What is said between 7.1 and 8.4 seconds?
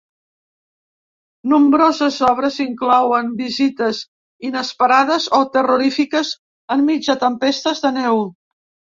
de tempestes de neu.